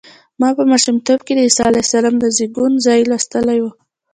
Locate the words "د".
1.35-1.39, 2.19-2.25